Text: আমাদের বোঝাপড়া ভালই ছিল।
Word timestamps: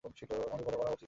আমাদের 0.03 0.27
বোঝাপড়া 0.29 0.47
ভালই 0.49 0.87
ছিল। 0.87 0.99